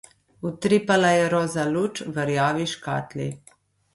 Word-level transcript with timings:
Utripala 0.49 1.11
je 1.15 1.27
roza 1.33 1.67
luč 1.75 2.01
v 2.15 2.25
rjavi 2.29 2.65
škatli. 2.73 3.29